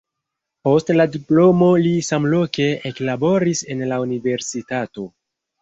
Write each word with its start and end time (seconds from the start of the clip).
Post 0.67 0.87
la 0.95 1.05
diplomo 1.15 1.67
li 1.83 1.91
samloke 2.09 2.67
eklaboris 2.93 3.65
en 3.77 3.87
la 3.93 4.01
universitato. 4.07 5.07